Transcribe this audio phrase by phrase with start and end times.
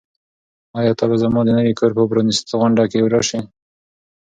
[0.79, 3.39] آیا ته به زما د نوي کور په پرانیستغونډه کې راشې؟